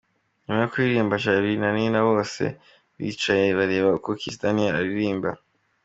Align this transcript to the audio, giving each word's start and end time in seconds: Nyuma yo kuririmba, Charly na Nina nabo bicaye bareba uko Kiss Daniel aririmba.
Nyuma 0.45 0.61
yo 0.63 0.69
kuririmba, 0.71 1.21
Charly 1.23 1.53
na 1.61 1.69
Nina 1.75 1.99
nabo 2.05 2.11
bicaye 2.97 3.45
bareba 3.57 3.89
uko 3.97 4.09
Kiss 4.19 4.37
Daniel 4.41 4.73
aririmba. 4.77 5.29